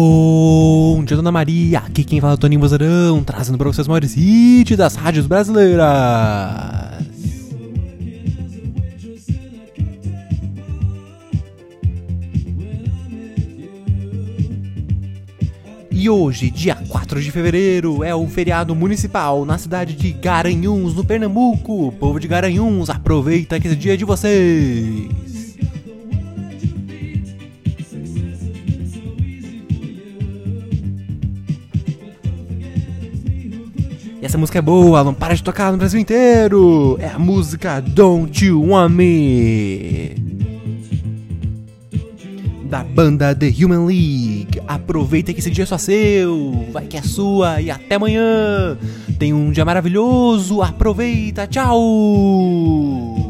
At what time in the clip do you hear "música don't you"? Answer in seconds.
37.18-38.70